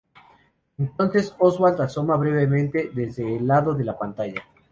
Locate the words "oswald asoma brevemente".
1.37-2.89